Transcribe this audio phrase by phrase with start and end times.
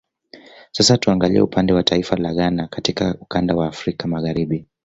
[0.71, 4.65] Sasa tuangalie upande wa taifa la Ghana katika ukanda wa Afrika Magharibi